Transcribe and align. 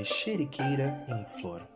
mexeriqueira 0.00 1.04
em 1.08 1.26
flor. 1.26 1.68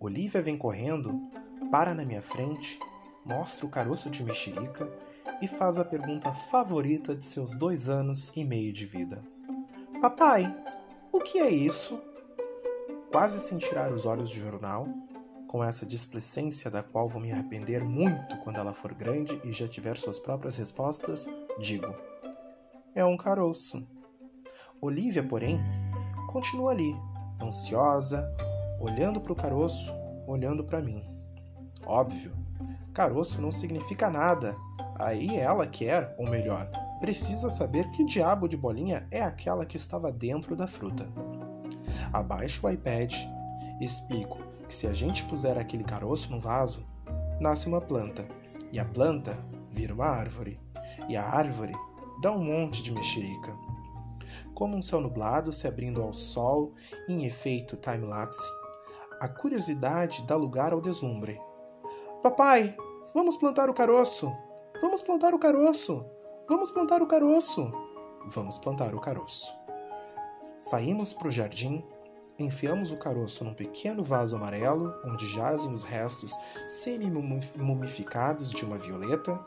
Olivia 0.00 0.40
vem 0.40 0.56
correndo, 0.56 1.30
para 1.70 1.94
na 1.94 2.06
minha 2.06 2.22
frente, 2.22 2.80
mostra 3.22 3.66
o 3.66 3.68
caroço 3.68 4.08
de 4.08 4.24
mexerica 4.24 4.90
e 5.42 5.46
faz 5.46 5.78
a 5.78 5.84
pergunta 5.84 6.32
favorita 6.32 7.14
de 7.14 7.22
seus 7.22 7.54
dois 7.54 7.86
anos 7.90 8.32
e 8.34 8.44
meio 8.46 8.72
de 8.72 8.86
vida: 8.86 9.22
Papai, 10.00 10.56
o 11.12 11.20
que 11.20 11.38
é 11.38 11.50
isso? 11.50 12.00
Quase 13.12 13.40
sem 13.40 13.58
tirar 13.58 13.92
os 13.92 14.06
olhos 14.06 14.30
do 14.30 14.36
jornal, 14.36 14.88
com 15.46 15.62
essa 15.62 15.84
displicência 15.84 16.70
da 16.70 16.82
qual 16.82 17.10
vou 17.10 17.20
me 17.20 17.30
arrepender 17.30 17.84
muito 17.84 18.38
quando 18.38 18.58
ela 18.58 18.72
for 18.72 18.94
grande 18.94 19.38
e 19.44 19.52
já 19.52 19.68
tiver 19.68 19.98
suas 19.98 20.18
próprias 20.18 20.56
respostas, 20.56 21.28
digo: 21.58 21.94
É 22.94 23.04
um 23.04 23.18
caroço. 23.18 23.86
Olivia, 24.80 25.22
porém, 25.22 25.60
continua 26.30 26.70
ali, 26.70 26.96
ansiosa, 27.42 28.32
olhando 28.78 29.20
para 29.20 29.32
o 29.32 29.36
caroço, 29.36 29.92
olhando 30.28 30.62
para 30.62 30.80
mim. 30.80 31.04
Óbvio, 31.84 32.32
caroço 32.94 33.42
não 33.42 33.50
significa 33.50 34.08
nada. 34.08 34.56
Aí 35.00 35.36
ela 35.36 35.66
quer, 35.66 36.14
ou 36.16 36.30
melhor, 36.30 36.70
precisa 37.00 37.50
saber 37.50 37.90
que 37.90 38.04
diabo 38.04 38.46
de 38.46 38.56
bolinha 38.56 39.08
é 39.10 39.20
aquela 39.20 39.66
que 39.66 39.76
estava 39.76 40.12
dentro 40.12 40.54
da 40.54 40.68
fruta. 40.68 41.08
Abaixo 42.12 42.64
o 42.64 42.70
iPad, 42.70 43.12
explico 43.80 44.38
que 44.68 44.74
se 44.74 44.86
a 44.86 44.92
gente 44.92 45.24
puser 45.24 45.58
aquele 45.58 45.82
caroço 45.82 46.30
no 46.30 46.38
vaso, 46.38 46.86
nasce 47.40 47.66
uma 47.66 47.80
planta, 47.80 48.24
e 48.70 48.78
a 48.78 48.84
planta 48.84 49.36
vira 49.68 49.92
uma 49.92 50.06
árvore, 50.06 50.60
e 51.08 51.16
a 51.16 51.24
árvore 51.24 51.74
dá 52.22 52.30
um 52.30 52.44
monte 52.44 52.84
de 52.84 52.92
mexerica. 52.92 53.52
Como 54.54 54.76
um 54.76 54.82
céu 54.82 55.00
nublado 55.00 55.52
se 55.52 55.66
abrindo 55.66 56.02
ao 56.02 56.12
sol 56.12 56.72
em 57.08 57.24
efeito 57.24 57.76
time-lapse, 57.76 58.48
a 59.20 59.28
curiosidade 59.28 60.26
dá 60.26 60.36
lugar 60.36 60.72
ao 60.72 60.80
deslumbre. 60.80 61.40
Papai, 62.22 62.76
vamos 63.14 63.36
plantar 63.36 63.68
o 63.68 63.74
caroço! 63.74 64.32
Vamos 64.80 65.02
plantar 65.02 65.34
o 65.34 65.38
caroço! 65.38 66.04
Vamos 66.48 66.70
plantar 66.70 67.02
o 67.02 67.06
caroço! 67.06 67.72
Vamos 68.26 68.58
plantar 68.58 68.94
o 68.94 69.00
caroço. 69.00 69.50
Saímos 70.58 71.12
para 71.12 71.28
o 71.28 71.32
jardim 71.32 71.84
Enfiamos 72.40 72.90
o 72.90 72.96
caroço 72.96 73.44
num 73.44 73.52
pequeno 73.52 74.02
vaso 74.02 74.34
amarelo, 74.34 74.94
onde 75.04 75.26
jazem 75.26 75.74
os 75.74 75.84
restos 75.84 76.32
semi-mumificados 76.66 78.50
de 78.50 78.64
uma 78.64 78.78
violeta, 78.78 79.38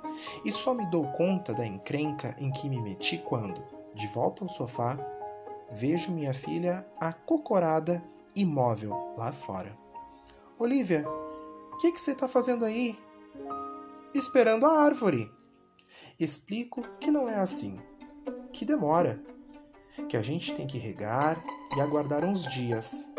e 0.45 0.52
só 0.52 0.76
me 0.76 0.86
dou 0.92 1.08
conta 1.11 1.56
da 1.56 1.66
encrenca 1.66 2.36
em 2.38 2.52
que 2.52 2.70
me 2.70 2.80
meti 2.80 3.17
quando, 3.17 3.64
de 3.94 4.08
volta 4.08 4.44
ao 4.44 4.49
sofá, 4.49 4.97
vejo 5.72 6.11
minha 6.11 6.33
filha 6.33 6.86
acocorada, 6.99 8.03
imóvel, 8.36 9.13
lá 9.17 9.31
fora. 9.31 9.77
Olivia, 10.58 11.05
o 11.72 11.77
que, 11.77 11.91
que 11.91 11.99
você 11.99 12.11
está 12.11 12.27
fazendo 12.27 12.66
aí? 12.66 12.97
Esperando 14.14 14.66
a 14.66 14.81
árvore. 14.81 15.31
Explico 16.19 16.83
que 16.99 17.09
não 17.09 17.27
é 17.27 17.36
assim, 17.36 17.80
que 18.52 18.64
demora, 18.64 19.21
que 20.08 20.16
a 20.16 20.21
gente 20.21 20.55
tem 20.55 20.67
que 20.67 20.77
regar 20.77 21.44
e 21.75 21.81
aguardar 21.81 22.23
uns 22.23 22.44
dias. 22.44 23.11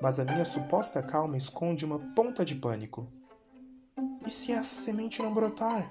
Mas 0.00 0.18
a 0.18 0.24
minha 0.24 0.44
suposta 0.44 1.02
calma 1.02 1.36
esconde 1.36 1.84
uma 1.84 1.98
ponta 2.14 2.44
de 2.44 2.54
pânico. 2.54 3.06
E 4.26 4.30
se 4.30 4.52
essa 4.52 4.76
semente 4.76 5.22
não 5.22 5.32
brotar? 5.32 5.90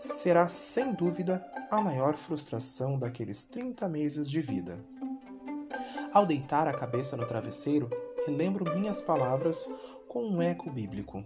Será 0.00 0.48
sem 0.48 0.94
dúvida 0.94 1.46
a 1.70 1.78
maior 1.78 2.16
frustração 2.16 2.98
daqueles 2.98 3.42
30 3.42 3.86
meses 3.86 4.30
de 4.30 4.40
vida. 4.40 4.82
Ao 6.10 6.24
deitar 6.24 6.66
a 6.66 6.72
cabeça 6.72 7.18
no 7.18 7.26
travesseiro, 7.26 7.90
relembro 8.26 8.74
minhas 8.78 9.02
palavras 9.02 9.70
com 10.08 10.24
um 10.24 10.40
eco 10.40 10.70
bíblico. 10.70 11.22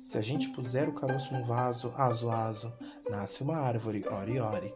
Se 0.00 0.16
a 0.16 0.20
gente 0.20 0.50
puser 0.50 0.88
o 0.88 0.94
caroço 0.94 1.34
no 1.34 1.42
vaso, 1.42 1.92
aso 1.96 2.30
aso, 2.30 2.72
nasce 3.10 3.42
uma 3.42 3.56
árvore, 3.56 4.04
ore 4.08 4.38
ore. 4.38 4.72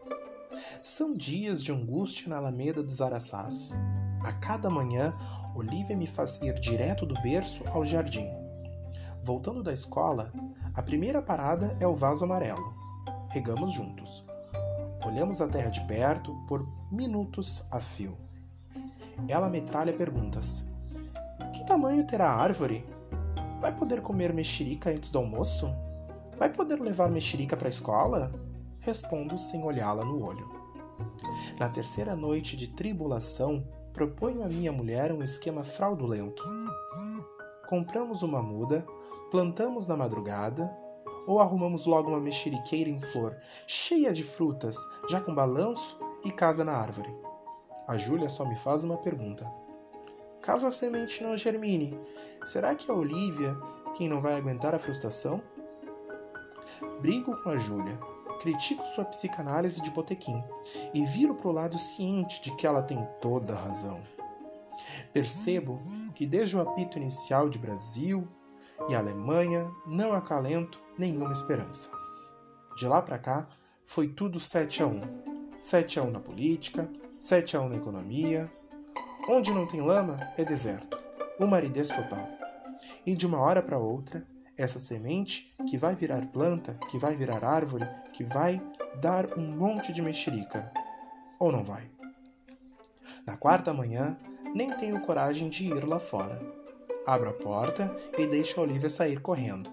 São 0.81 1.15
dias 1.15 1.63
de 1.63 1.71
angústia 1.71 2.27
na 2.27 2.35
Alameda 2.35 2.83
dos 2.83 2.99
Araçás. 2.99 3.73
A 4.21 4.33
cada 4.33 4.69
manhã, 4.69 5.17
Olivia 5.55 5.95
me 5.95 6.07
faz 6.07 6.41
ir 6.41 6.59
direto 6.59 7.05
do 7.05 7.13
berço 7.21 7.63
ao 7.69 7.85
jardim. 7.85 8.44
Voltando 9.25 9.63
da 9.63 9.73
escola, 9.73 10.31
a 10.75 10.83
primeira 10.83 11.19
parada 11.19 11.75
é 11.79 11.87
o 11.87 11.95
vaso 11.95 12.23
amarelo. 12.23 12.75
Regamos 13.29 13.73
juntos. 13.73 14.23
Olhamos 15.03 15.41
a 15.41 15.47
terra 15.47 15.71
de 15.71 15.81
perto 15.87 16.31
por 16.47 16.63
minutos 16.91 17.65
a 17.71 17.81
fio. 17.81 18.15
Ela 19.27 19.49
metralha 19.49 19.91
perguntas. 19.91 20.71
Que 21.55 21.65
tamanho 21.65 22.05
terá 22.05 22.29
a 22.29 22.35
árvore? 22.35 22.85
Vai 23.59 23.75
poder 23.75 24.03
comer 24.03 24.31
mexerica 24.31 24.91
antes 24.91 25.09
do 25.09 25.17
almoço? 25.17 25.73
Vai 26.37 26.49
poder 26.49 26.79
levar 26.79 27.09
mexerica 27.09 27.57
para 27.57 27.67
a 27.67 27.71
escola? 27.71 28.31
Respondo 28.79 29.39
sem 29.39 29.63
olhá-la 29.63 30.05
no 30.05 30.23
olho. 30.23 30.47
Na 31.59 31.67
terceira 31.67 32.15
noite 32.15 32.55
de 32.55 32.67
tribulação, 32.67 33.67
proponho 33.91 34.43
à 34.43 34.47
minha 34.47 34.71
mulher 34.71 35.11
um 35.11 35.23
esquema 35.23 35.63
fraudulento. 35.63 36.43
Compramos 37.67 38.21
uma 38.21 38.43
muda, 38.43 38.85
plantamos 39.31 39.87
na 39.87 39.97
madrugada, 39.97 40.75
ou 41.27 41.39
arrumamos 41.39 41.85
logo 41.85 42.09
uma 42.09 42.19
mexeriqueira 42.19 42.89
em 42.89 42.99
flor, 42.99 43.35
cheia 43.65 44.13
de 44.13 44.23
frutas, 44.23 44.77
já 45.09 45.19
com 45.19 45.33
balanço 45.33 45.99
e 46.23 46.31
casa 46.31 46.63
na 46.63 46.73
árvore. 46.73 47.13
A 47.87 47.97
Júlia 47.97 48.29
só 48.29 48.45
me 48.45 48.55
faz 48.55 48.83
uma 48.83 48.97
pergunta. 48.97 49.51
Caso 50.41 50.67
a 50.67 50.71
semente 50.71 51.23
não 51.23 51.35
germine, 51.35 51.99
será 52.45 52.75
que 52.75 52.89
é 52.89 52.93
a 52.93 52.97
Olivia 52.97 53.57
quem 53.95 54.07
não 54.07 54.21
vai 54.21 54.35
aguentar 54.35 54.75
a 54.75 54.79
frustração? 54.79 55.41
Brigo 57.01 57.35
com 57.41 57.49
a 57.49 57.57
Júlia 57.57 57.97
critico 58.39 58.85
sua 58.85 59.05
psicanálise 59.05 59.81
de 59.81 59.89
botequim 59.89 60.43
e 60.93 61.05
viro 61.05 61.35
para 61.35 61.47
o 61.47 61.51
lado 61.51 61.79
ciente 61.79 62.41
de 62.43 62.55
que 62.55 62.67
ela 62.67 62.83
tem 62.83 63.07
toda 63.21 63.53
a 63.53 63.59
razão. 63.59 64.01
Percebo 65.13 65.79
que 66.13 66.25
desde 66.25 66.55
o 66.55 66.61
apito 66.61 66.97
inicial 66.97 67.49
de 67.49 67.57
Brasil 67.57 68.27
e 68.89 68.95
Alemanha 68.95 69.69
não 69.85 70.13
acalento 70.13 70.79
nenhuma 70.97 71.31
esperança. 71.31 71.91
De 72.77 72.87
lá 72.87 73.01
para 73.01 73.17
cá 73.17 73.47
foi 73.85 74.07
tudo 74.07 74.39
7 74.39 74.83
a 74.83 74.87
1. 74.87 75.01
7 75.59 75.99
a 75.99 76.03
1 76.03 76.11
na 76.11 76.19
política, 76.19 76.89
7 77.19 77.57
a 77.57 77.61
1 77.61 77.69
na 77.69 77.75
economia. 77.75 78.51
Onde 79.29 79.51
não 79.51 79.65
tem 79.65 79.81
lama 79.81 80.19
é 80.37 80.43
deserto. 80.43 80.97
Uma 81.39 81.57
aridez 81.57 81.87
total. 81.87 82.27
E 83.05 83.15
de 83.15 83.25
uma 83.25 83.39
hora 83.39 83.61
para 83.61 83.77
outra, 83.77 84.25
essa 84.57 84.79
semente 84.79 85.53
que 85.67 85.77
vai 85.77 85.95
virar 85.95 86.27
planta, 86.27 86.77
que 86.89 86.97
vai 86.97 87.15
virar 87.15 87.43
árvore, 87.43 87.87
que 88.13 88.23
vai 88.23 88.61
dar 89.01 89.37
um 89.37 89.55
monte 89.55 89.91
de 89.91 90.01
mexerica. 90.01 90.71
Ou 91.39 91.51
não 91.51 91.63
vai? 91.63 91.89
Na 93.25 93.37
quarta 93.37 93.73
manhã, 93.73 94.17
nem 94.53 94.71
tenho 94.77 95.01
coragem 95.01 95.49
de 95.49 95.67
ir 95.67 95.85
lá 95.85 95.99
fora. 95.99 96.39
Abro 97.05 97.29
a 97.29 97.33
porta 97.33 97.95
e 98.17 98.25
deixo 98.25 98.59
a 98.59 98.63
Olivia 98.63 98.89
sair 98.89 99.21
correndo. 99.21 99.71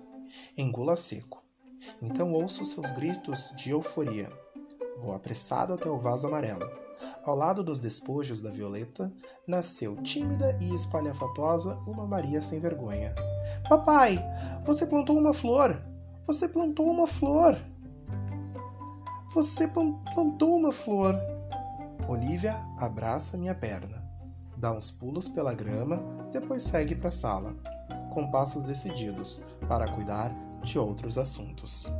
Engula 0.56 0.96
seco. 0.96 1.42
Então 2.00 2.32
ouço 2.32 2.64
seus 2.64 2.90
gritos 2.90 3.52
de 3.56 3.70
euforia. 3.70 4.30
Vou 5.00 5.14
apressado 5.14 5.72
até 5.72 5.88
o 5.88 5.98
vaso 5.98 6.26
amarelo. 6.26 6.68
Ao 7.24 7.34
lado 7.34 7.62
dos 7.62 7.78
despojos 7.78 8.42
da 8.42 8.50
Violeta, 8.50 9.12
nasceu 9.46 9.96
tímida 10.02 10.56
e 10.60 10.74
espalhafatosa 10.74 11.76
uma 11.86 12.06
Maria 12.06 12.42
sem 12.42 12.60
vergonha. 12.60 13.14
Papai, 13.68 14.18
você 14.64 14.84
plantou 14.84 15.16
uma 15.16 15.32
flor! 15.32 15.80
Você 16.26 16.48
plantou 16.48 16.90
uma 16.90 17.06
flor! 17.06 17.56
Você 19.32 19.66
plantou 19.68 20.56
uma 20.56 20.70
flor! 20.70 21.14
Olivia 22.08 22.62
abraça 22.78 23.38
minha 23.38 23.54
perna, 23.54 24.04
dá 24.56 24.72
uns 24.72 24.90
pulos 24.90 25.28
pela 25.28 25.54
grama, 25.54 26.02
depois 26.32 26.62
segue 26.62 26.94
para 26.96 27.10
a 27.10 27.12
sala, 27.12 27.54
com 28.10 28.30
passos 28.30 28.66
decididos 28.66 29.42
para 29.68 29.86
cuidar 29.92 30.34
de 30.62 30.78
outros 30.78 31.18
assuntos. 31.18 31.90